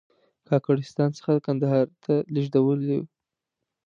[0.47, 3.03] کاکړستان څخه کندهار ته لېږدېدلی و.